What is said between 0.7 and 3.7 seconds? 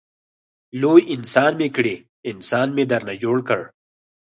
لوی انسان مې کړې انسان مې درنه جوړ کړ.